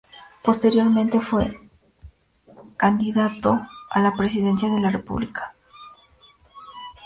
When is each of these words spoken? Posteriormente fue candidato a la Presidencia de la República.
Posteriormente 0.41 1.21
fue 1.21 1.69
candidato 2.75 3.67
a 3.91 3.99
la 3.99 4.15
Presidencia 4.15 4.67
de 4.67 4.79
la 4.81 4.89
República. 4.89 5.53